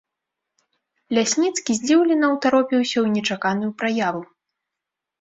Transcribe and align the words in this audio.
Лясніцкі 1.17 1.71
здзіўлена 1.81 2.33
ўтаропіўся 2.35 2.95
ў 2.95 3.07
нечаканую 3.19 3.71
праяву. 3.83 4.29